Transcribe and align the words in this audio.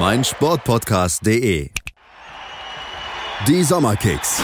meinsportpodcast.de. 0.00 1.68
Die 3.46 3.62
Sommerkicks. 3.62 4.42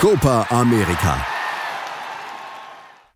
Copa 0.00 0.46
America. 0.48 1.26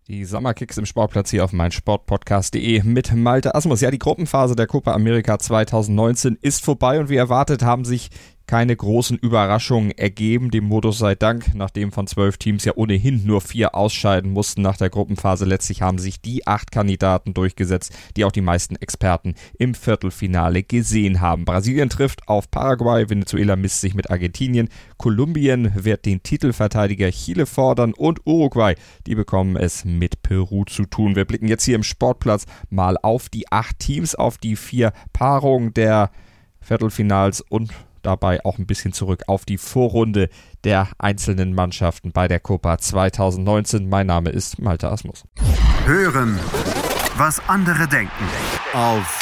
Die 0.07 0.23
Sommerkicks 0.23 0.77
im 0.77 0.85
Sportplatz 0.85 1.31
hier 1.31 1.43
auf 1.43 1.51
meinsportpodcast.de 1.51 2.83
mit 2.83 3.15
Malte 3.15 3.55
Asmus. 3.55 3.81
Ja, 3.81 3.89
die 3.89 3.97
Gruppenphase 3.97 4.55
der 4.55 4.67
Copa 4.67 4.93
America 4.93 5.39
2019 5.39 6.37
ist 6.39 6.63
vorbei 6.63 6.99
und 6.99 7.09
wie 7.09 7.15
erwartet 7.15 7.63
haben 7.63 7.85
sich 7.85 8.11
keine 8.51 8.75
großen 8.75 9.17
Überraschungen 9.17 9.91
ergeben, 9.91 10.51
dem 10.51 10.65
Modus 10.65 10.97
sei 10.97 11.15
Dank, 11.15 11.55
nachdem 11.55 11.93
von 11.93 12.05
zwölf 12.05 12.35
Teams 12.35 12.65
ja 12.65 12.73
ohnehin 12.75 13.25
nur 13.25 13.39
vier 13.39 13.75
ausscheiden 13.75 14.33
mussten 14.33 14.61
nach 14.61 14.75
der 14.75 14.89
Gruppenphase. 14.89 15.45
Letztlich 15.45 15.81
haben 15.81 15.99
sich 15.99 16.19
die 16.19 16.45
acht 16.45 16.69
Kandidaten 16.69 17.33
durchgesetzt, 17.33 17.93
die 18.17 18.25
auch 18.25 18.31
die 18.33 18.41
meisten 18.41 18.75
Experten 18.75 19.35
im 19.57 19.73
Viertelfinale 19.73 20.63
gesehen 20.63 21.21
haben. 21.21 21.45
Brasilien 21.45 21.87
trifft 21.87 22.27
auf 22.27 22.51
Paraguay, 22.51 23.09
Venezuela 23.09 23.55
misst 23.55 23.79
sich 23.79 23.93
mit 23.93 24.11
Argentinien, 24.11 24.67
Kolumbien 24.97 25.71
wird 25.85 26.05
den 26.05 26.21
Titelverteidiger 26.21 27.09
Chile 27.11 27.45
fordern 27.45 27.93
und 27.93 28.19
Uruguay, 28.25 28.75
die 29.07 29.15
bekommen 29.15 29.55
es 29.55 29.85
mit 29.85 30.23
Peru 30.23 30.65
zu 30.65 30.83
tun. 30.83 31.15
Wir 31.15 31.23
blicken 31.23 31.47
jetzt 31.47 31.63
hier 31.63 31.75
im 31.75 31.83
Sportplatz 31.83 32.47
mal 32.69 32.97
auf 33.01 33.29
die 33.29 33.49
acht 33.49 33.79
Teams, 33.79 34.13
auf 34.13 34.37
die 34.37 34.57
vier 34.57 34.91
Paarungen 35.13 35.73
der 35.73 36.11
Viertelfinals 36.59 37.39
und 37.39 37.71
dabei 38.01 38.43
auch 38.45 38.57
ein 38.57 38.65
bisschen 38.65 38.93
zurück 38.93 39.23
auf 39.27 39.45
die 39.45 39.57
Vorrunde 39.57 40.29
der 40.63 40.89
einzelnen 40.97 41.53
Mannschaften 41.53 42.11
bei 42.11 42.27
der 42.27 42.39
Copa 42.39 42.77
2019. 42.77 43.89
Mein 43.89 44.07
Name 44.07 44.29
ist 44.29 44.59
Malte 44.59 44.89
Asmus. 44.89 45.25
Hören, 45.85 46.39
was 47.17 47.41
andere 47.47 47.87
denken 47.87 48.25
auf 48.73 49.19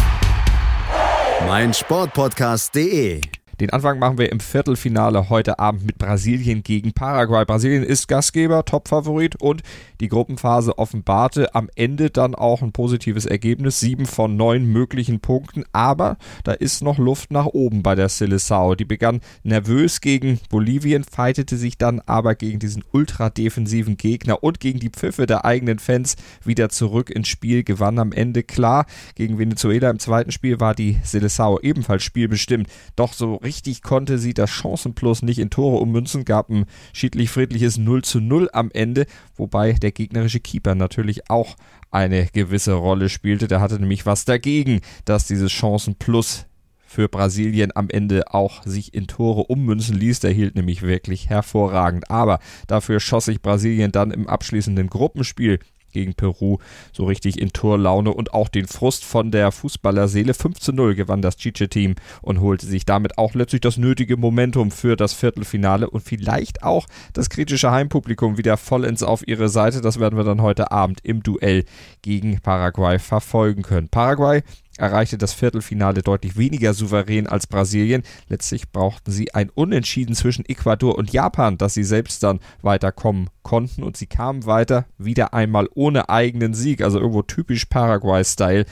meinsportpodcast.de. 1.47 3.21
Den 3.59 3.71
Anfang 3.71 3.99
machen 3.99 4.17
wir 4.17 4.31
im 4.31 4.39
Viertelfinale 4.39 5.29
heute 5.29 5.59
Abend 5.59 5.85
mit 5.85 5.97
Brasilien 5.97 6.63
gegen 6.63 6.93
Paraguay. 6.93 7.43
Brasilien 7.43 7.83
ist 7.83 8.07
Gastgeber, 8.07 8.63
Topfavorit 8.63 9.35
und 9.35 9.63
die 9.99 10.07
Gruppenphase 10.07 10.77
offenbarte 10.77 11.53
am 11.53 11.69
Ende 11.75 12.09
dann 12.09 12.35
auch 12.35 12.61
ein 12.61 12.71
positives 12.71 13.25
Ergebnis. 13.25 13.81
Sieben 13.81 14.05
von 14.05 14.37
neun 14.37 14.65
möglichen 14.65 15.19
Punkten, 15.19 15.65
aber 15.73 16.17
da 16.45 16.53
ist 16.53 16.81
noch 16.81 16.97
Luft 16.97 17.31
nach 17.31 17.47
oben 17.47 17.83
bei 17.83 17.95
der 17.95 18.09
Seleção. 18.09 18.77
Die 18.77 18.85
begann 18.85 19.19
nervös 19.43 19.99
gegen 19.99 20.39
Bolivien, 20.49 21.03
fightete 21.03 21.57
sich 21.57 21.77
dann 21.77 21.99
aber 22.05 22.35
gegen 22.35 22.59
diesen 22.59 22.85
ultradefensiven 22.93 23.97
Gegner 23.97 24.41
und 24.41 24.61
gegen 24.61 24.79
die 24.79 24.89
Pfiffe 24.89 25.25
der 25.25 25.43
eigenen 25.43 25.79
Fans 25.79 26.15
wieder 26.45 26.69
zurück 26.69 27.09
ins 27.09 27.27
Spiel, 27.27 27.65
gewann 27.65 27.99
am 27.99 28.13
Ende 28.13 28.41
klar. 28.41 28.85
Gegen 29.15 29.37
Venezuela 29.37 29.89
im 29.89 29.99
zweiten 29.99 30.31
Spiel 30.31 30.61
war 30.61 30.73
die 30.73 30.95
Seleção 31.03 31.61
ebenfalls 31.61 32.03
spielbestimmt, 32.03 32.69
doch 32.95 33.11
so 33.11 33.35
richtig 33.35 33.48
konnte 33.83 34.17
sie 34.17 34.33
das 34.33 34.49
Chancenplus 34.49 35.21
nicht 35.21 35.39
in 35.39 35.49
Tore 35.49 35.77
ummünzen, 35.77 36.25
gab 36.25 36.49
ein 36.49 36.65
schiedlich-friedliches 36.93 37.77
0 37.77 38.03
zu 38.03 38.19
0 38.19 38.49
am 38.53 38.69
Ende, 38.71 39.05
wobei 39.35 39.73
der 39.73 39.91
gegnerische 39.91 40.39
Keeper 40.39 40.75
natürlich 40.75 41.29
auch 41.29 41.55
eine 41.91 42.27
gewisse 42.27 42.73
Rolle 42.73 43.09
spielte. 43.09 43.47
Der 43.47 43.61
hatte 43.61 43.79
nämlich 43.79 44.05
was 44.05 44.25
dagegen, 44.25 44.81
dass 45.05 45.27
dieses 45.27 45.51
Chancenplus 45.51 46.45
für 46.89 47.07
Brasilien 47.07 47.71
am 47.75 47.89
Ende 47.89 48.33
auch 48.33 48.63
sich 48.63 48.93
in 48.93 49.05
Tore 49.05 49.43
ummünzen 49.43 49.95
ließ. 49.95 50.21
Der 50.21 50.31
hielt 50.31 50.55
nämlich 50.55 50.81
wirklich 50.81 51.29
hervorragend. 51.29 52.09
Aber 52.09 52.39
dafür 52.67 52.99
schoss 52.99 53.25
sich 53.25 53.41
Brasilien 53.41 53.91
dann 53.91 54.11
im 54.11 54.27
abschließenden 54.27 54.87
Gruppenspiel 54.87 55.59
gegen 55.91 56.13
Peru 56.13 56.57
so 56.91 57.05
richtig 57.05 57.39
in 57.39 57.53
Torlaune 57.53 58.13
und 58.13 58.33
auch 58.33 58.49
den 58.49 58.67
Frust 58.67 59.03
von 59.05 59.31
der 59.31 59.51
Fußballerseele. 59.51 60.33
5 60.33 60.59
zu 60.59 60.73
0 60.73 60.95
gewann 60.95 61.21
das 61.21 61.37
Chiche-Team 61.37 61.95
und 62.21 62.41
holte 62.41 62.65
sich 62.65 62.85
damit 62.85 63.17
auch 63.17 63.33
letztlich 63.33 63.61
das 63.61 63.77
nötige 63.77 64.17
Momentum 64.17 64.71
für 64.71 64.95
das 64.95 65.13
Viertelfinale 65.13 65.89
und 65.89 66.01
vielleicht 66.01 66.63
auch 66.63 66.87
das 67.13 67.29
kritische 67.29 67.71
Heimpublikum 67.71 68.37
wieder 68.37 68.57
vollends 68.57 69.03
auf 69.03 69.27
ihre 69.27 69.49
Seite. 69.49 69.81
Das 69.81 69.99
werden 69.99 70.17
wir 70.17 70.23
dann 70.23 70.41
heute 70.41 70.71
Abend 70.71 70.99
im 71.03 71.23
Duell 71.23 71.65
gegen 72.01 72.39
Paraguay 72.41 72.99
verfolgen 72.99 73.61
können. 73.61 73.89
Paraguay 73.89 74.43
erreichte 74.79 75.17
das 75.17 75.33
Viertelfinale 75.33 76.01
deutlich 76.01 76.37
weniger 76.37 76.73
souverän 76.73 77.27
als 77.27 77.47
Brasilien. 77.47 78.03
Letztlich 78.27 78.71
brauchten 78.71 79.11
sie 79.11 79.33
ein 79.33 79.49
Unentschieden 79.49 80.15
zwischen 80.15 80.45
Ecuador 80.45 80.97
und 80.97 81.11
Japan, 81.11 81.57
dass 81.57 81.73
sie 81.73 81.83
selbst 81.83 82.23
dann 82.23 82.39
weiterkommen 82.61 83.29
konnten 83.43 83.83
und 83.83 83.97
sie 83.97 84.07
kamen 84.07 84.45
weiter, 84.45 84.85
wieder 84.97 85.33
einmal 85.33 85.67
ohne 85.73 86.09
eigenen 86.09 86.53
Sieg, 86.53 86.81
also 86.81 86.99
irgendwo 86.99 87.21
typisch 87.21 87.65
Paraguay-Style. 87.65 88.65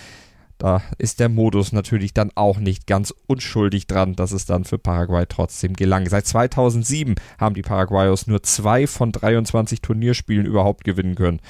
Da 0.57 0.81
ist 0.97 1.19
der 1.19 1.29
Modus 1.29 1.71
natürlich 1.71 2.13
dann 2.15 2.31
auch 2.33 2.57
nicht 2.57 2.87
ganz 2.87 3.13
unschuldig 3.27 3.85
dran, 3.85 4.15
dass 4.15 4.31
es 4.31 4.47
dann 4.47 4.63
für 4.63 4.79
Paraguay 4.79 5.25
trotzdem 5.27 5.73
gelang. 5.73 6.09
Seit 6.09 6.25
2007 6.25 7.13
haben 7.37 7.53
die 7.53 7.61
Paraguayos 7.61 8.25
nur 8.25 8.41
zwei 8.41 8.87
von 8.87 9.11
23 9.11 9.81
Turnierspielen 9.81 10.47
überhaupt 10.47 10.83
gewinnen 10.83 11.13
können 11.13 11.41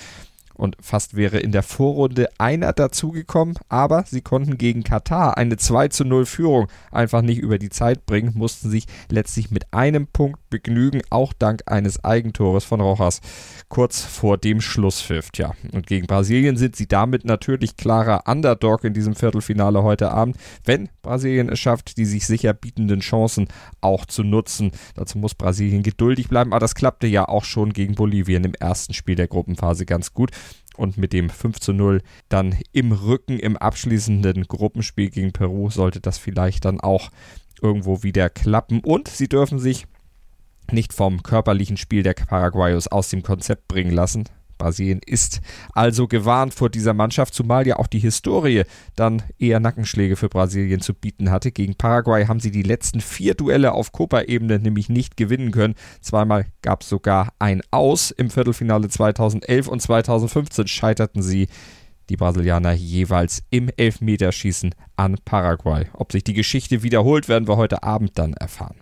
und 0.57 0.75
fast 0.81 1.16
wäre 1.16 1.40
in 1.40 1.51
der 1.51 1.63
Vorrunde 1.63 2.29
einer 2.38 2.73
dazugekommen, 2.73 3.56
aber 3.69 4.03
sie 4.07 4.22
konnten 4.22 4.57
gegen 4.57 4.84
Katar 4.84 5.38
eine 5.38 5.57
2 5.57 5.88
zu 5.90 6.03
0 6.03 6.25
Führung 6.25 6.68
einfach 6.91 7.22
nicht 7.22 7.40
über 7.40 7.57
die 7.57 7.69
Zeit 7.69 8.06
bringen, 8.06 8.34
mussten 8.35 8.69
sich 8.69 8.85
letztlich 9.09 9.51
mit 9.51 9.73
einem 9.73 10.07
Punkt 10.07 10.40
begnügen, 10.49 11.01
auch 11.09 11.33
dank 11.33 11.63
eines 11.65 12.03
Eigentores 12.03 12.63
von 12.63 12.81
Rojas 12.81 13.21
kurz 13.69 14.01
vor 14.01 14.37
dem 14.37 14.61
Schlusspfiff. 14.61 15.29
Ja, 15.35 15.53
und 15.73 15.87
gegen 15.87 16.07
Brasilien 16.07 16.57
sind 16.57 16.75
sie 16.75 16.87
damit 16.87 17.25
natürlich 17.25 17.77
klarer 17.77 18.23
Underdog 18.27 18.83
in 18.83 18.93
diesem 18.93 19.15
Viertelfinale 19.15 19.83
heute 19.83 20.11
Abend, 20.11 20.37
wenn 20.65 20.89
Brasilien 21.01 21.49
es 21.49 21.59
schafft, 21.59 21.97
die 21.97 22.05
sich 22.05 22.25
sicher 22.25 22.53
bietenden 22.53 23.01
Chancen 23.01 23.47
auch 23.81 24.05
zu 24.05 24.23
nutzen. 24.23 24.71
Dazu 24.95 25.17
muss 25.17 25.35
Brasilien 25.35 25.83
geduldig 25.83 26.29
bleiben, 26.29 26.53
aber 26.53 26.59
das 26.59 26.75
klappte 26.75 27.07
ja 27.07 27.27
auch 27.27 27.43
schon 27.43 27.73
gegen 27.73 27.95
Bolivien 27.95 28.43
im 28.43 28.53
ersten 28.53 28.93
Spiel 28.93 29.15
der 29.15 29.27
Gruppenphase 29.27 29.85
ganz 29.85 30.13
gut 30.13 30.31
und 30.77 30.97
mit 30.97 31.11
dem 31.11 31.29
5 31.29 31.59
zu 31.59 31.73
0 31.73 32.01
dann 32.29 32.55
im 32.71 32.91
Rücken 32.91 33.39
im 33.39 33.57
abschließenden 33.57 34.43
Gruppenspiel 34.43 35.09
gegen 35.09 35.33
Peru 35.33 35.69
sollte 35.69 35.99
das 35.99 36.17
vielleicht 36.17 36.65
dann 36.65 36.79
auch 36.79 37.09
irgendwo 37.61 38.03
wieder 38.03 38.29
klappen. 38.29 38.81
Und 38.81 39.07
sie 39.07 39.27
dürfen 39.27 39.59
sich 39.59 39.87
nicht 40.72 40.94
vom 40.94 41.23
körperlichen 41.23 41.78
Spiel 41.78 42.03
der 42.03 42.13
Paraguayos 42.13 42.88
aus 42.88 43.09
dem 43.09 43.23
Konzept 43.23 43.67
bringen 43.67 43.91
lassen. 43.91 44.25
Brasilien 44.57 45.01
ist 45.05 45.39
also 45.73 46.07
gewarnt 46.07 46.53
vor 46.53 46.69
dieser 46.69 46.94
Mannschaft, 46.94 47.33
zumal 47.33 47.67
ja 47.67 47.78
auch 47.78 47.88
die 47.88 48.00
Historie 48.00 48.63
dann 48.95 49.23
eher 49.38 49.59
Nackenschläge 49.59 50.16
für 50.16 50.29
Brasilien 50.29 50.81
zu 50.81 50.94
bieten 50.94 51.31
hatte. 51.31 51.51
Gegen 51.51 51.75
Paraguay 51.75 52.25
haben 52.25 52.39
sie 52.39 52.51
die 52.51 52.63
letzten 52.63 53.01
vier 53.01 53.35
Duelle 53.35 53.73
auf 53.73 53.91
Copa-Ebene 53.91 54.59
nämlich 54.59 54.89
nicht 54.89 55.17
gewinnen 55.17 55.51
können. 55.51 55.75
Zweimal 56.01 56.47
gab 56.61 56.81
es 56.81 56.89
sogar 56.89 57.33
ein 57.39 57.61
Aus. 57.72 58.11
Im 58.11 58.29
Viertelfinale 58.29 58.89
2011 58.89 59.67
und 59.67 59.81
2015 59.81 60.67
scheiterten 60.67 61.22
sie 61.22 61.47
die 62.09 62.17
Brasilianer 62.17 62.72
jeweils 62.72 63.44
im 63.50 63.69
Elfmeterschießen 63.75 64.73
an 64.95 65.17
Paraguay. 65.25 65.88
Ob 65.94 66.11
sich 66.11 66.23
die 66.23 66.33
Geschichte 66.33 66.81
wiederholt, 66.83 67.27
werden 67.27 67.47
wir 67.47 67.57
heute 67.57 67.83
Abend 67.83 68.17
dann 68.17 68.33
erfahren. 68.33 68.77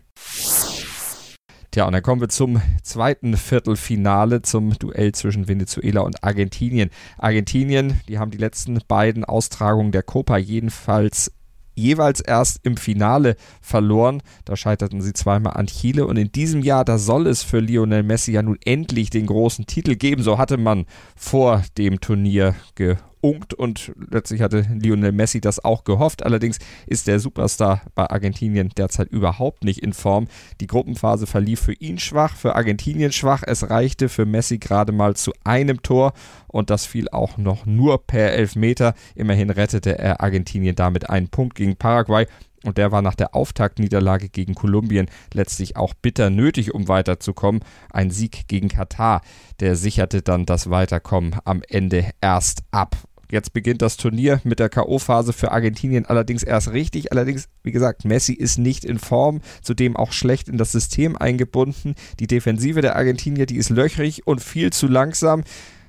Tja, 1.76 1.88
und 1.88 1.92
dann 1.92 2.04
kommen 2.04 2.22
wir 2.22 2.30
zum 2.30 2.62
zweiten 2.84 3.36
Viertelfinale, 3.36 4.42
zum 4.42 4.80
Duell 4.80 5.12
zwischen 5.12 5.50
Venezuela 5.50 6.04
und 6.04 6.24
Argentinien. 6.24 6.90
Argentinien, 7.18 8.00
die 8.08 8.18
haben 8.18 8.32
die 8.32 8.38
letzten 8.38 8.80
beiden 8.88 9.26
Austragungen 9.26 9.92
der 9.92 10.02
Copa 10.02 10.38
jedenfalls 10.38 11.34
jeweils 11.74 12.22
erst 12.22 12.62
im 12.64 12.78
Finale 12.78 13.36
verloren. 13.60 14.24
Da 14.46 14.56
scheiterten 14.56 15.02
sie 15.02 15.12
zweimal 15.12 15.56
an 15.58 15.68
Chile. 15.68 16.08
Und 16.08 16.16
in 16.16 16.32
diesem 16.32 16.62
Jahr, 16.62 16.86
da 16.86 16.98
soll 16.98 17.28
es 17.28 17.44
für 17.44 17.60
Lionel 17.60 18.04
Messi 18.04 18.32
ja 18.32 18.42
nun 18.42 18.58
endlich 18.64 19.10
den 19.10 19.26
großen 19.26 19.66
Titel 19.66 19.96
geben. 19.96 20.24
So 20.24 20.38
hatte 20.38 20.56
man 20.56 20.86
vor 21.18 21.62
dem 21.78 22.00
Turnier 22.00 22.56
ge 22.76 22.96
geunkt 23.26 23.54
und 23.54 23.92
letztlich 24.12 24.42
hatte 24.42 24.66
Lionel 24.80 25.12
Messi 25.12 25.42
das 25.42 25.64
auch 25.64 25.84
gehofft. 25.84 26.24
Allerdings 26.24 26.60
ist 26.86 27.08
der 27.08 27.20
Superstar 27.20 27.82
bei 27.96 28.10
Argentinien 28.10 28.70
derzeit 28.78 29.10
überhaupt 29.10 29.64
nicht 29.64 29.80
in 29.80 29.94
Form. 29.94 30.28
Die 30.62 30.68
Gruppenphase 30.68 31.26
verlief 31.26 31.62
für 31.62 31.74
ihn 31.74 31.98
schwach, 31.98 32.36
für 32.36 32.56
Argentinien 32.56 33.12
schwach. 33.12 33.44
Es 33.46 33.70
reichte 33.70 34.10
für 34.10 34.26
Messi 34.26 34.60
gerade 34.60 34.92
mal 34.92 35.16
zu 35.16 35.32
einem 35.44 35.82
Tor 35.82 36.14
und 36.48 36.70
das 36.70 36.86
fiel 36.86 37.10
auch 37.10 37.38
noch 37.38 37.66
nur 37.66 38.06
per 38.06 38.34
Elfmeter. 38.34 38.94
Immerhin 39.16 39.50
rettete 39.50 39.98
er 39.98 40.22
Argentinien 40.22 40.76
damit 40.76 41.10
einen 41.10 41.30
Punkt 41.30 41.56
gegen 41.56 41.76
Paraguay 41.76 42.28
und 42.66 42.78
der 42.78 42.92
war 42.92 43.02
nach 43.02 43.16
der 43.16 43.36
Auftaktniederlage 43.36 44.30
gegen 44.30 44.56
Kolumbien 44.56 45.08
letztlich 45.34 45.78
auch 45.78 45.94
bitter 45.94 46.30
nötig, 46.30 46.74
um 46.74 46.88
weiterzukommen. 46.88 47.64
Ein 47.92 48.10
Sieg 48.10 48.48
gegen 48.48 48.70
Katar, 48.70 49.22
der 49.60 49.76
sicherte 49.76 50.22
dann 50.22 50.46
das 50.46 50.70
Weiterkommen 50.70 51.36
am 51.46 51.62
Ende 51.68 52.10
erst 52.22 52.64
ab. 52.72 52.96
Jetzt 53.32 53.54
beginnt 53.54 53.82
das 53.82 53.98
Turnier 53.98 54.40
mit 54.44 54.60
der 54.60 54.70
K.O.-Phase 54.70 55.34
für 55.34 55.52
Argentinien 55.52 56.06
allerdings 56.06 56.44
erst 56.44 56.72
richtig. 56.72 57.12
Allerdings, 57.12 57.48
wie 57.64 57.72
gesagt, 57.72 58.06
Messi 58.06 58.34
ist 58.34 58.58
nicht 58.58 58.86
in 58.86 59.00
Form, 59.00 59.42
zudem 59.62 59.96
auch 59.96 60.12
schlecht 60.12 60.48
in 60.48 60.58
das 60.58 60.72
System 60.72 61.16
eingebunden. 61.18 61.96
Die 62.20 62.28
Defensive 62.28 62.82
der 62.82 62.96
Argentinier, 62.96 63.46
die 63.46 63.58
ist 63.58 63.70
löchrig 63.70 64.28
und 64.28 64.42
viel 64.42 64.72
zu 64.72 64.88
langsam 64.88 65.44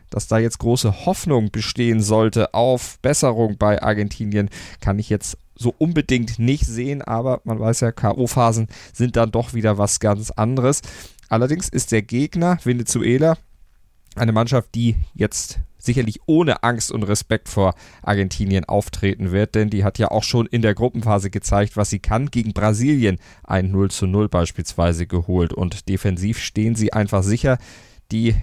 dass 0.08 0.28
da 0.28 0.38
jetzt 0.38 0.58
große 0.58 1.04
Hoffnung 1.04 1.50
bestehen 1.50 2.00
sollte 2.00 2.54
auf 2.54 2.98
Besserung 3.02 3.58
bei 3.58 3.82
Argentinien, 3.82 4.50
kann 4.80 5.00
ich 5.00 5.10
jetzt 5.10 5.36
so 5.56 5.74
unbedingt 5.78 6.38
nicht 6.38 6.64
sehen, 6.64 7.02
aber 7.02 7.40
man 7.44 7.58
weiß 7.58 7.80
ja, 7.80 7.92
K.O.-Phasen 7.92 8.68
sind 8.92 9.16
dann 9.16 9.30
doch 9.30 9.54
wieder 9.54 9.78
was 9.78 10.00
ganz 10.00 10.30
anderes. 10.30 10.82
Allerdings 11.28 11.68
ist 11.68 11.92
der 11.92 12.02
Gegner 12.02 12.58
Venezuela 12.62 13.36
eine 14.18 14.32
Mannschaft, 14.32 14.74
die 14.74 14.96
jetzt 15.14 15.60
sicherlich 15.78 16.20
ohne 16.26 16.62
Angst 16.62 16.90
und 16.92 17.04
Respekt 17.04 17.48
vor 17.48 17.74
Argentinien 18.02 18.64
auftreten 18.64 19.30
wird, 19.30 19.54
denn 19.54 19.70
die 19.70 19.84
hat 19.84 19.98
ja 19.98 20.10
auch 20.10 20.24
schon 20.24 20.46
in 20.46 20.62
der 20.62 20.74
Gruppenphase 20.74 21.30
gezeigt, 21.30 21.76
was 21.76 21.90
sie 21.90 22.00
kann. 22.00 22.30
Gegen 22.30 22.52
Brasilien 22.52 23.18
ein 23.44 23.70
0 23.70 23.90
zu 23.90 24.06
0 24.06 24.28
beispielsweise 24.28 25.06
geholt 25.06 25.52
und 25.52 25.88
defensiv 25.88 26.38
stehen 26.38 26.74
sie 26.74 26.92
einfach 26.92 27.22
sicher. 27.22 27.58
Die 28.10 28.34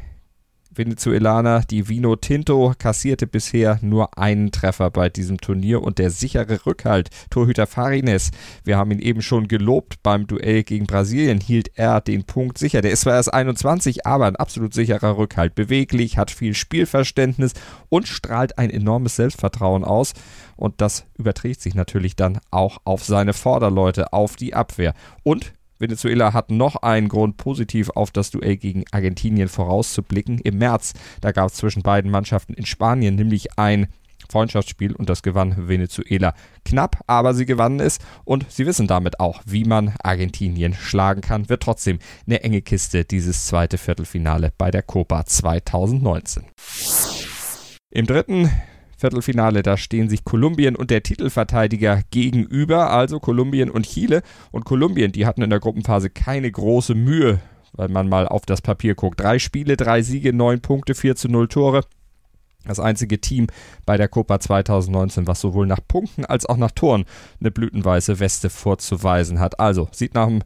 Venezuelaner, 0.75 1.61
die 1.61 1.87
Vino 1.89 2.15
Tinto, 2.15 2.73
kassierte 2.77 3.27
bisher 3.27 3.79
nur 3.81 4.17
einen 4.17 4.51
Treffer 4.51 4.89
bei 4.89 5.09
diesem 5.09 5.39
Turnier 5.39 5.81
und 5.81 5.99
der 5.99 6.09
sichere 6.09 6.65
Rückhalt, 6.65 7.09
Torhüter 7.29 7.67
Farines, 7.67 8.31
wir 8.63 8.77
haben 8.77 8.91
ihn 8.91 8.99
eben 8.99 9.21
schon 9.21 9.47
gelobt 9.47 10.01
beim 10.03 10.27
Duell 10.27 10.63
gegen 10.63 10.85
Brasilien, 10.85 11.39
hielt 11.39 11.71
er 11.75 12.01
den 12.01 12.23
Punkt 12.23 12.57
sicher. 12.57 12.81
Der 12.81 12.91
ist 12.91 13.01
zwar 13.01 13.15
erst 13.15 13.33
21, 13.33 14.05
aber 14.05 14.25
ein 14.25 14.35
absolut 14.35 14.73
sicherer 14.73 15.17
Rückhalt, 15.17 15.55
beweglich, 15.55 16.17
hat 16.17 16.31
viel 16.31 16.53
Spielverständnis 16.53 17.53
und 17.89 18.07
strahlt 18.07 18.57
ein 18.57 18.69
enormes 18.69 19.15
Selbstvertrauen 19.15 19.83
aus. 19.83 20.13
Und 20.55 20.81
das 20.81 21.05
überträgt 21.17 21.61
sich 21.61 21.75
natürlich 21.75 22.15
dann 22.15 22.39
auch 22.51 22.77
auf 22.83 23.03
seine 23.03 23.33
Vorderleute, 23.33 24.13
auf 24.13 24.35
die 24.35 24.53
Abwehr. 24.53 24.93
Und 25.23 25.53
Venezuela 25.79 26.33
hat 26.33 26.51
noch 26.51 26.77
einen 26.77 27.09
Grund, 27.09 27.37
positiv 27.37 27.89
auf 27.89 28.11
das 28.11 28.31
Duell 28.31 28.57
gegen 28.57 28.85
Argentinien 28.91 29.49
vorauszublicken. 29.49 30.39
Im 30.39 30.57
März, 30.57 30.93
da 31.21 31.31
gab 31.31 31.49
es 31.49 31.55
zwischen 31.55 31.83
beiden 31.83 32.11
Mannschaften 32.11 32.53
in 32.53 32.65
Spanien 32.65 33.15
nämlich 33.15 33.57
ein 33.57 33.87
Freundschaftsspiel 34.29 34.93
und 34.93 35.09
das 35.09 35.21
gewann 35.21 35.67
Venezuela 35.67 36.33
knapp, 36.65 37.01
aber 37.07 37.33
sie 37.33 37.45
gewannen 37.45 37.79
es 37.79 37.99
und 38.23 38.45
sie 38.49 38.65
wissen 38.65 38.87
damit 38.87 39.19
auch, 39.19 39.41
wie 39.45 39.65
man 39.65 39.93
Argentinien 40.01 40.73
schlagen 40.73 41.21
kann. 41.21 41.49
Wird 41.49 41.63
trotzdem 41.63 41.99
eine 42.25 42.41
enge 42.43 42.61
Kiste 42.61 43.05
dieses 43.05 43.45
zweite 43.45 43.77
Viertelfinale 43.77 44.51
bei 44.57 44.71
der 44.71 44.81
Copa 44.81 45.25
2019. 45.25 46.45
Im 47.91 48.07
dritten 48.07 48.49
Viertelfinale. 49.03 49.63
Da 49.63 49.75
stehen 49.75 50.07
sich 50.07 50.23
Kolumbien 50.23 50.77
und 50.77 50.89
der 50.89 51.03
Titelverteidiger 51.03 52.03
gegenüber, 52.09 52.89
also 52.91 53.19
Kolumbien 53.19 53.69
und 53.69 53.85
Chile. 53.85 54.23
Und 54.51 54.63
Kolumbien, 54.63 55.11
die 55.11 55.25
hatten 55.25 55.41
in 55.41 55.49
der 55.49 55.59
Gruppenphase 55.59 56.09
keine 56.09 56.49
große 56.49 56.95
Mühe, 56.95 57.41
weil 57.73 57.89
man 57.89 58.07
mal 58.07 58.29
auf 58.29 58.45
das 58.45 58.61
Papier 58.61 58.95
guckt. 58.95 59.19
Drei 59.19 59.39
Spiele, 59.39 59.75
drei 59.75 60.01
Siege, 60.03 60.31
neun 60.31 60.61
Punkte, 60.61 60.95
4 60.95 61.17
zu 61.17 61.27
0 61.27 61.49
Tore. 61.49 61.81
Das 62.65 62.79
einzige 62.79 63.19
Team 63.19 63.47
bei 63.85 63.97
der 63.97 64.07
Copa 64.07 64.39
2019, 64.39 65.27
was 65.27 65.41
sowohl 65.41 65.67
nach 65.67 65.81
Punkten 65.85 66.23
als 66.23 66.45
auch 66.45 66.55
nach 66.55 66.71
Toren 66.71 67.03
eine 67.41 67.51
blütenweiße 67.51 68.21
Weste 68.21 68.49
vorzuweisen 68.49 69.41
hat. 69.41 69.59
Also 69.59 69.89
sieht 69.91 70.13
nach 70.13 70.27
einem 70.27 70.43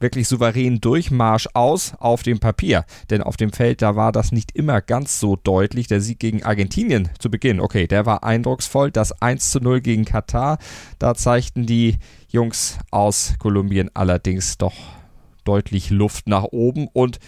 wirklich 0.00 0.28
souveränen 0.28 0.80
Durchmarsch 0.80 1.48
aus 1.54 1.94
auf 1.98 2.22
dem 2.22 2.38
Papier. 2.38 2.84
Denn 3.10 3.22
auf 3.22 3.36
dem 3.36 3.52
Feld, 3.52 3.82
da 3.82 3.96
war 3.96 4.12
das 4.12 4.32
nicht 4.32 4.52
immer 4.52 4.80
ganz 4.80 5.20
so 5.20 5.36
deutlich. 5.36 5.86
Der 5.86 6.00
Sieg 6.00 6.18
gegen 6.18 6.42
Argentinien 6.42 7.08
zu 7.18 7.30
Beginn, 7.30 7.60
okay, 7.60 7.86
der 7.86 8.06
war 8.06 8.24
eindrucksvoll. 8.24 8.90
Das 8.90 9.20
1 9.22 9.50
zu 9.50 9.60
0 9.60 9.80
gegen 9.80 10.04
Katar, 10.04 10.58
da 10.98 11.14
zeigten 11.14 11.66
die 11.66 11.96
Jungs 12.28 12.78
aus 12.90 13.34
Kolumbien 13.38 13.90
allerdings 13.94 14.58
doch 14.58 14.74
deutlich 15.44 15.90
Luft 15.90 16.28
nach 16.28 16.44
oben 16.44 16.88
und 16.92 17.18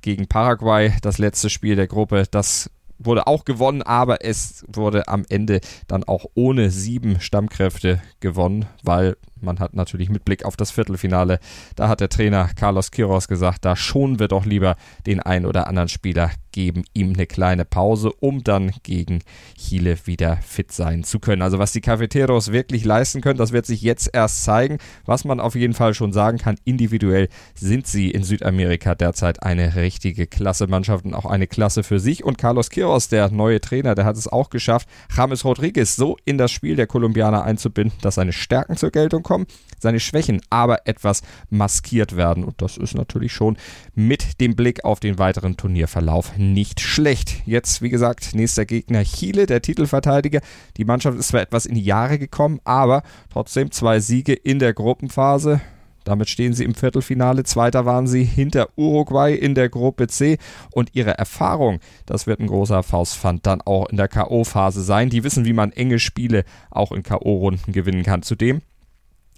gegen 0.00 0.28
Paraguay, 0.28 0.92
das 1.02 1.18
letzte 1.18 1.50
Spiel 1.50 1.76
der 1.76 1.86
Gruppe, 1.86 2.24
das 2.30 2.70
wurde 2.98 3.26
auch 3.26 3.44
gewonnen, 3.44 3.82
aber 3.82 4.24
es 4.24 4.64
wurde 4.68 5.08
am 5.08 5.24
Ende 5.28 5.60
dann 5.86 6.04
auch 6.04 6.26
ohne 6.34 6.70
sieben 6.70 7.20
Stammkräfte 7.20 8.02
gewonnen, 8.20 8.66
weil 8.82 9.16
man 9.42 9.58
hat 9.58 9.74
natürlich 9.74 10.10
mit 10.10 10.24
Blick 10.24 10.44
auf 10.44 10.56
das 10.56 10.70
Viertelfinale, 10.70 11.38
da 11.76 11.88
hat 11.88 12.00
der 12.00 12.08
Trainer 12.08 12.50
Carlos 12.56 12.90
Quiroz 12.90 13.28
gesagt, 13.28 13.64
da 13.64 13.76
schonen 13.76 14.18
wir 14.18 14.28
doch 14.28 14.44
lieber 14.44 14.76
den 15.06 15.20
einen 15.20 15.46
oder 15.46 15.66
anderen 15.66 15.88
Spieler, 15.88 16.30
geben 16.52 16.84
ihm 16.92 17.12
eine 17.12 17.26
kleine 17.26 17.64
Pause, 17.64 18.10
um 18.18 18.42
dann 18.42 18.72
gegen 18.82 19.20
Chile 19.56 19.96
wieder 20.06 20.38
fit 20.38 20.72
sein 20.72 21.04
zu 21.04 21.20
können. 21.20 21.42
Also 21.42 21.58
was 21.58 21.72
die 21.72 21.80
Cafeteros 21.80 22.50
wirklich 22.50 22.84
leisten 22.84 23.20
können, 23.20 23.38
das 23.38 23.52
wird 23.52 23.64
sich 23.64 23.82
jetzt 23.82 24.10
erst 24.12 24.42
zeigen. 24.42 24.78
Was 25.04 25.24
man 25.24 25.38
auf 25.38 25.54
jeden 25.54 25.74
Fall 25.74 25.94
schon 25.94 26.12
sagen 26.12 26.38
kann, 26.38 26.56
individuell 26.64 27.28
sind 27.54 27.86
sie 27.86 28.10
in 28.10 28.24
Südamerika 28.24 28.94
derzeit 28.94 29.42
eine 29.42 29.76
richtige 29.76 30.26
Klasse-Mannschaft 30.26 31.04
und 31.04 31.14
auch 31.14 31.26
eine 31.26 31.46
Klasse 31.46 31.82
für 31.82 32.00
sich. 32.00 32.24
Und 32.24 32.38
Carlos 32.38 32.70
Quiroz, 32.70 33.08
der 33.08 33.30
neue 33.30 33.60
Trainer, 33.60 33.94
der 33.94 34.04
hat 34.04 34.16
es 34.16 34.26
auch 34.26 34.50
geschafft, 34.50 34.88
James 35.16 35.44
Rodriguez 35.44 35.94
so 35.94 36.16
in 36.24 36.38
das 36.38 36.50
Spiel 36.50 36.76
der 36.76 36.86
Kolumbianer 36.86 37.44
einzubinden, 37.44 37.98
dass 38.02 38.16
seine 38.16 38.32
Stärken 38.32 38.76
zur 38.76 38.90
Geltung 38.90 39.22
kommen, 39.28 39.46
seine 39.78 40.00
Schwächen 40.00 40.40
aber 40.48 40.88
etwas 40.88 41.22
maskiert 41.50 42.16
werden. 42.16 42.44
Und 42.44 42.62
das 42.62 42.78
ist 42.78 42.94
natürlich 42.94 43.32
schon 43.32 43.58
mit 43.94 44.40
dem 44.40 44.56
Blick 44.56 44.84
auf 44.84 45.00
den 45.00 45.18
weiteren 45.18 45.58
Turnierverlauf 45.58 46.36
nicht 46.38 46.80
schlecht. 46.80 47.42
Jetzt, 47.44 47.82
wie 47.82 47.90
gesagt, 47.90 48.34
nächster 48.34 48.64
Gegner 48.64 49.04
Chile, 49.04 49.44
der 49.44 49.60
Titelverteidiger. 49.60 50.40
Die 50.78 50.86
Mannschaft 50.86 51.18
ist 51.18 51.28
zwar 51.28 51.42
etwas 51.42 51.66
in 51.66 51.74
die 51.74 51.84
Jahre 51.84 52.18
gekommen, 52.18 52.58
aber 52.64 53.02
trotzdem 53.30 53.70
zwei 53.70 54.00
Siege 54.00 54.32
in 54.32 54.58
der 54.58 54.72
Gruppenphase. 54.72 55.60
Damit 56.04 56.30
stehen 56.30 56.54
sie 56.54 56.64
im 56.64 56.74
Viertelfinale. 56.74 57.44
Zweiter 57.44 57.84
waren 57.84 58.06
sie 58.06 58.24
hinter 58.24 58.70
Uruguay 58.76 59.34
in 59.34 59.54
der 59.54 59.68
Gruppe 59.68 60.06
C. 60.06 60.38
Und 60.72 60.94
ihre 60.94 61.18
Erfahrung, 61.18 61.80
das 62.06 62.26
wird 62.26 62.40
ein 62.40 62.46
großer 62.46 62.82
Faustpfand 62.82 63.44
dann 63.44 63.60
auch 63.60 63.90
in 63.90 63.98
der 63.98 64.08
K.O.-Phase 64.08 64.80
sein. 64.80 65.10
Die 65.10 65.22
wissen, 65.22 65.44
wie 65.44 65.52
man 65.52 65.70
enge 65.70 65.98
Spiele 65.98 66.44
auch 66.70 66.92
in 66.92 67.02
K.O.-Runden 67.02 67.72
gewinnen 67.72 68.04
kann. 68.04 68.22
Zudem 68.22 68.62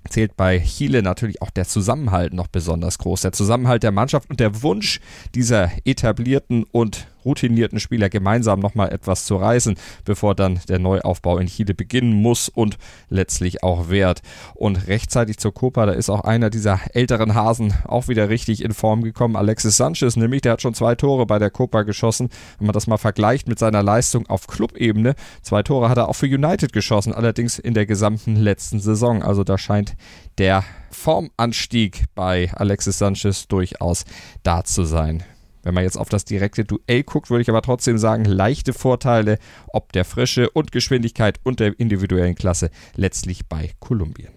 zählt 0.09 0.37
bei 0.37 0.59
Chile 0.59 1.03
natürlich 1.03 1.43
auch 1.43 1.51
der 1.51 1.67
Zusammenhalt 1.67 2.33
noch 2.33 2.49
besonders 2.49 2.99
groß. 2.99 3.23
Der 3.23 3.33
Zusammenhalt 3.33 3.83
der 3.83 3.93
Mannschaft 3.93 4.31
und 4.31 4.41
der 4.41 4.63
Wunsch 4.63 5.01
dieser 5.35 5.71
etablierten 5.85 6.65
und 6.65 7.07
routinierten 7.25 7.81
Spieler 7.81 8.09
gemeinsam 8.09 8.61
nochmal 8.61 8.93
etwas 8.93 9.25
zu 9.25 9.37
reißen, 9.37 9.77
bevor 10.05 10.35
dann 10.35 10.61
der 10.69 10.79
Neuaufbau 10.79 11.39
in 11.39 11.47
Chile 11.47 11.75
beginnen 11.75 12.13
muss 12.13 12.49
und 12.49 12.79
letztlich 13.09 13.63
auch 13.63 13.89
wert. 13.89 14.23
Und 14.55 14.87
rechtzeitig 14.87 15.39
zur 15.39 15.55
Copa, 15.55 15.87
da 15.87 15.93
ist 15.93 16.11
auch 16.11 16.23
einer 16.23 16.51
dieser 16.51 16.81
älteren 16.95 17.35
Hasen 17.35 17.75
auch 17.87 18.09
wieder 18.09 18.29
richtig 18.29 18.63
in 18.65 18.73
Form 18.73 19.03
gekommen. 19.03 19.37
Alexis 19.37 19.77
Sanchez 19.77 20.17
nämlich, 20.17 20.43
der 20.43 20.53
hat 20.53 20.63
schon 20.63 20.75
zwei 20.75 20.95
Tore 20.95 21.27
bei 21.27 21.39
der 21.39 21.51
Copa 21.51 21.83
geschossen. 21.83 22.29
Wenn 22.59 22.67
man 22.67 22.75
das 22.75 22.87
mal 22.87 22.99
vergleicht 22.99 23.49
mit 23.49 23.59
seiner 23.59 23.83
Leistung 23.83 24.27
auf 24.27 24.47
Clubebene, 24.47 25.15
zwei 25.43 25.63
Tore 25.63 25.89
hat 25.89 25.99
er 25.99 26.09
auch 26.09 26.15
für 26.15 26.27
United 26.27 26.73
geschossen, 26.73 27.15
allerdings 27.15 27.59
in 27.59 27.75
der 27.75 27.87
gesamten 27.87 28.37
letzten 28.37 28.81
Saison. 28.81 29.23
Also 29.23 29.45
da 29.45 29.59
scheint 29.59 29.95
der 30.39 30.65
Formanstieg 30.91 32.05
bei 32.15 32.51
Alexis 32.55 32.99
Sanchez 32.99 33.49
durchaus 33.49 34.05
da 34.43 34.65
zu 34.65 34.85
sein. 34.85 35.23
Wenn 35.63 35.75
man 35.75 35.85
jetzt 35.85 35.99
auf 35.99 36.09
das 36.09 36.25
direkte 36.25 36.65
Duell 36.65 37.03
guckt, 37.03 37.31
würde 37.31 37.43
ich 37.43 37.51
aber 37.51 37.63
trotzdem 37.63 37.99
sagen, 37.99 38.25
leichte 38.25 38.73
Vorteile 38.73 39.39
ob 39.69 39.93
der 39.93 40.05
Frische 40.05 40.51
und 40.51 40.73
Geschwindigkeit 40.73 41.39
und 41.43 41.61
der 41.61 41.79
individuellen 41.79 42.35
Klasse 42.35 42.71
letztlich 42.97 43.47
bei 43.47 43.71
Kolumbien. 43.81 44.31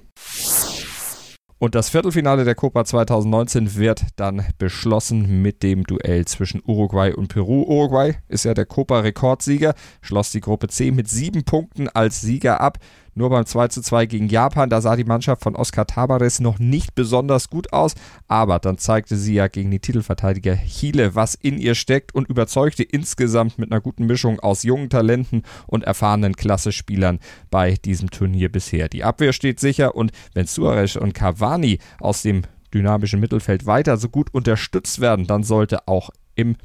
Und 1.64 1.76
das 1.76 1.88
Viertelfinale 1.88 2.44
der 2.44 2.56
Copa 2.56 2.84
2019 2.84 3.78
wird 3.78 4.04
dann 4.18 4.44
beschlossen 4.58 5.42
mit 5.42 5.64
dem 5.64 5.86
Duell 5.86 6.26
zwischen 6.26 6.62
Uruguay 6.68 7.14
und 7.14 7.30
Peru. 7.30 7.64
Uruguay 7.64 8.16
ist 8.28 8.44
ja 8.44 8.54
der 8.54 8.66
Copa-Rekordsieger, 8.66 9.74
schloss 10.02 10.32
die 10.32 10.42
Gruppe 10.42 10.68
C 10.68 10.92
mit 10.92 11.08
sieben 11.08 11.46
Punkten 11.46 11.88
als 11.88 12.20
Sieger 12.20 12.60
ab. 12.60 12.80
Nur 13.16 13.30
beim 13.30 13.46
2 13.46 13.68
zu 13.68 13.82
2 13.82 14.06
gegen 14.08 14.28
Japan, 14.28 14.70
da 14.70 14.82
sah 14.82 14.96
die 14.96 15.04
Mannschaft 15.04 15.44
von 15.44 15.56
Oscar 15.56 15.86
Tabares 15.86 16.40
noch 16.40 16.60
nicht 16.60 16.96
besonders 16.96 17.50
gut 17.50 17.72
aus, 17.72 17.94
aber 18.28 18.60
dann 18.60 18.78
zeigte 18.78 19.16
sie 19.16 19.36
ja 19.36 19.48
gegen 19.48 19.70
die 19.72 19.80
Titelverteidiger 19.80 20.58
Chile, 20.58 21.16
was 21.16 21.36
in 21.36 21.60
ihr 21.60 21.76
steckt 21.76 22.16
und 22.16 22.28
überzeugte 22.28 22.84
insgesamt 22.84 23.60
mit 23.60 23.72
einer 23.72 23.82
guten 23.82 24.06
Mischung 24.06 24.40
aus 24.40 24.64
jungen 24.64 24.90
Talenten 24.90 25.44
und 25.68 25.84
erfahrenen 25.84 26.36
Klassespielern 26.36 27.20
bei 27.52 27.76
diesem 27.76 28.10
Turnier 28.10 28.52
bisher. 28.52 28.90
Die 28.90 29.04
Abwehr 29.04 29.34
steht 29.34 29.60
sicher 29.60 29.96
und 29.96 30.12
wenn 30.34 30.48
Suarez 30.48 30.96
und 30.96 31.14
Cavani 31.14 31.80
aus 32.00 32.24
dem 32.24 32.44
dynamischen 32.74 33.20
Mittelfeld 33.20 33.66
weiter 33.66 33.98
so 33.98 34.10
gut 34.10 34.34
unterstützt 34.34 35.00
werden, 35.00 35.28
dann 35.28 35.44
sollte 35.44 35.88
auch 35.88 36.10
im 36.36 36.56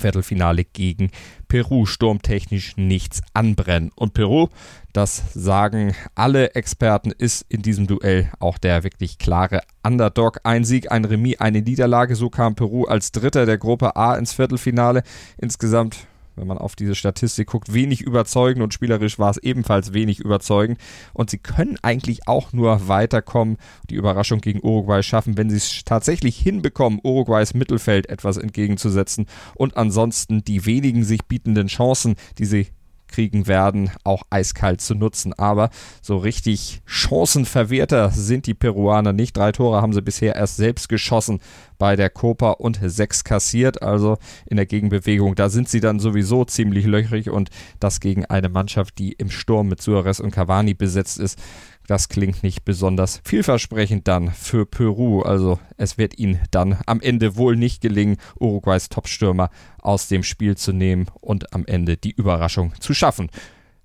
Viertelfinale 0.00 0.64
gegen 0.64 1.10
Peru 1.46 1.86
sturmtechnisch 1.86 2.76
nichts 2.76 3.22
anbrennen. 3.34 3.90
Und 3.94 4.14
Peru, 4.14 4.48
das 4.92 5.22
sagen 5.32 5.94
alle 6.14 6.54
Experten, 6.54 7.12
ist 7.12 7.46
in 7.48 7.62
diesem 7.62 7.86
Duell 7.86 8.30
auch 8.40 8.58
der 8.58 8.82
wirklich 8.82 9.18
klare 9.18 9.62
Underdog. 9.82 10.40
Ein 10.42 10.64
Sieg, 10.64 10.90
ein 10.90 11.04
Remis, 11.04 11.40
eine 11.40 11.62
Niederlage. 11.62 12.16
So 12.16 12.30
kam 12.30 12.54
Peru 12.56 12.84
als 12.84 13.12
Dritter 13.12 13.46
der 13.46 13.58
Gruppe 13.58 13.96
A 13.96 14.16
ins 14.16 14.32
Viertelfinale. 14.32 15.02
Insgesamt 15.38 16.07
wenn 16.38 16.46
man 16.46 16.58
auf 16.58 16.76
diese 16.76 16.94
Statistik 16.94 17.48
guckt, 17.48 17.72
wenig 17.72 18.00
überzeugend 18.00 18.62
und 18.62 18.74
spielerisch 18.74 19.18
war 19.18 19.30
es 19.30 19.38
ebenfalls 19.38 19.92
wenig 19.92 20.20
überzeugend. 20.20 20.78
Und 21.12 21.30
sie 21.30 21.38
können 21.38 21.78
eigentlich 21.82 22.28
auch 22.28 22.52
nur 22.52 22.88
weiterkommen, 22.88 23.56
die 23.90 23.96
Überraschung 23.96 24.40
gegen 24.40 24.62
Uruguay 24.62 25.02
schaffen, 25.02 25.36
wenn 25.36 25.50
sie 25.50 25.56
es 25.56 25.84
tatsächlich 25.84 26.38
hinbekommen, 26.38 27.00
Uruguays 27.02 27.54
Mittelfeld 27.54 28.08
etwas 28.08 28.36
entgegenzusetzen 28.36 29.26
und 29.54 29.76
ansonsten 29.76 30.44
die 30.44 30.66
wenigen 30.66 31.04
sich 31.04 31.24
bietenden 31.26 31.68
Chancen, 31.68 32.16
die 32.38 32.44
sie 32.44 32.68
kriegen 33.08 33.46
werden, 33.46 33.90
auch 34.04 34.22
eiskalt 34.30 34.80
zu 34.80 34.94
nutzen. 34.94 35.32
Aber 35.32 35.70
so 36.00 36.18
richtig 36.18 36.82
Chancenverwerter 36.84 38.10
sind 38.10 38.46
die 38.46 38.54
Peruaner 38.54 39.12
nicht. 39.12 39.36
Drei 39.36 39.50
Tore 39.50 39.82
haben 39.82 39.92
sie 39.92 40.02
bisher 40.02 40.36
erst 40.36 40.56
selbst 40.56 40.88
geschossen 40.88 41.40
bei 41.78 41.96
der 41.96 42.10
Copa 42.10 42.50
und 42.50 42.80
sechs 42.82 43.24
kassiert. 43.24 43.82
Also 43.82 44.18
in 44.46 44.56
der 44.56 44.66
Gegenbewegung, 44.66 45.34
da 45.34 45.48
sind 45.48 45.68
sie 45.68 45.80
dann 45.80 46.00
sowieso 46.00 46.44
ziemlich 46.44 46.84
löchrig 46.86 47.30
und 47.30 47.50
das 47.80 48.00
gegen 48.00 48.24
eine 48.26 48.48
Mannschaft, 48.48 48.98
die 48.98 49.12
im 49.12 49.30
Sturm 49.30 49.68
mit 49.68 49.80
Suarez 49.80 50.20
und 50.20 50.32
Cavani 50.32 50.74
besetzt 50.74 51.18
ist. 51.18 51.38
Das 51.86 52.10
klingt 52.10 52.42
nicht 52.42 52.66
besonders 52.66 53.22
vielversprechend 53.24 54.08
dann 54.08 54.30
für 54.30 54.66
Peru. 54.66 55.22
Also 55.22 55.58
es 55.78 55.96
wird 55.96 56.18
ihnen 56.18 56.38
dann 56.50 56.78
am 56.84 57.00
Ende 57.00 57.36
wohl 57.36 57.56
nicht 57.56 57.80
gelingen, 57.80 58.18
Uruguays 58.38 58.90
Topstürmer 58.90 59.48
aus 59.80 60.06
dem 60.08 60.22
Spiel 60.22 60.56
zu 60.56 60.72
nehmen 60.72 61.06
und 61.20 61.54
am 61.54 61.64
Ende 61.64 61.96
die 61.96 62.12
Überraschung 62.12 62.74
zu 62.78 62.92
schaffen. 62.92 63.30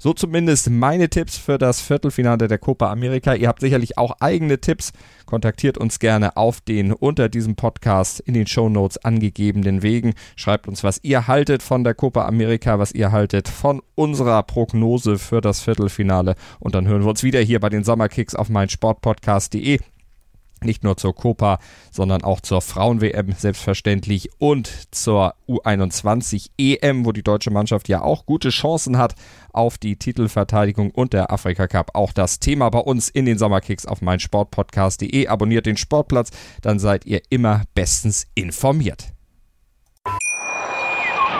So 0.03 0.11
zumindest 0.11 0.69
meine 0.69 1.07
Tipps 1.09 1.37
für 1.37 1.57
das 1.57 1.79
Viertelfinale 1.79 2.49
der 2.49 2.57
Copa 2.57 2.91
America. 2.91 3.35
Ihr 3.35 3.47
habt 3.47 3.61
sicherlich 3.61 3.97
auch 3.97 4.17
eigene 4.19 4.59
Tipps. 4.59 4.91
Kontaktiert 5.25 5.77
uns 5.77 5.97
gerne 5.97 6.35
auf 6.35 6.59
den 6.59 6.91
unter 6.91 7.29
diesem 7.29 7.55
Podcast 7.55 8.19
in 8.19 8.33
den 8.33 8.45
Show 8.45 8.67
Notes 8.67 8.97
angegebenen 8.97 9.81
Wegen. 9.81 10.13
Schreibt 10.35 10.67
uns, 10.67 10.83
was 10.83 10.99
ihr 11.03 11.27
haltet 11.27 11.63
von 11.63 11.85
der 11.85 11.93
Copa 11.93 12.25
America, 12.25 12.79
was 12.79 12.91
ihr 12.91 13.13
haltet 13.13 13.47
von 13.47 13.81
unserer 13.95 14.43
Prognose 14.43 15.17
für 15.17 15.39
das 15.39 15.61
Viertelfinale. 15.61 16.35
Und 16.59 16.75
dann 16.75 16.85
hören 16.85 17.03
wir 17.03 17.09
uns 17.09 17.23
wieder 17.23 17.39
hier 17.39 17.61
bei 17.61 17.69
den 17.69 17.85
Sommerkicks 17.85 18.35
auf 18.35 18.49
meinsportpodcast.de 18.49 19.79
nicht 20.63 20.83
nur 20.83 20.97
zur 20.97 21.15
Copa, 21.15 21.59
sondern 21.91 22.23
auch 22.23 22.41
zur 22.41 22.61
Frauen-WM 22.61 23.33
selbstverständlich 23.37 24.29
und 24.39 24.69
zur 24.91 25.35
U21 25.47 26.49
EM, 26.57 27.05
wo 27.05 27.11
die 27.11 27.23
deutsche 27.23 27.51
Mannschaft 27.51 27.89
ja 27.89 28.01
auch 28.01 28.25
gute 28.25 28.49
Chancen 28.49 28.97
hat 28.97 29.15
auf 29.51 29.77
die 29.77 29.95
Titelverteidigung 29.97 30.91
und 30.91 31.13
der 31.13 31.31
Afrika 31.31 31.67
Cup. 31.67 31.91
Auch 31.93 32.11
das 32.11 32.39
Thema 32.39 32.69
bei 32.69 32.79
uns 32.79 33.09
in 33.09 33.25
den 33.25 33.37
Sommerkicks 33.37 33.85
auf 33.85 34.01
meinsportpodcast.de. 34.01 35.27
Abonniert 35.27 35.65
den 35.65 35.77
Sportplatz, 35.77 36.31
dann 36.61 36.79
seid 36.79 37.05
ihr 37.05 37.21
immer 37.29 37.63
bestens 37.73 38.27
informiert. 38.35 39.13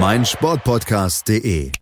Podcast 0.00 0.02
mein 0.02 0.24
Sportpodcast.de 0.24 1.80